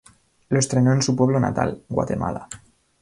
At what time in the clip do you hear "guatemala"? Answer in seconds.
1.87-2.49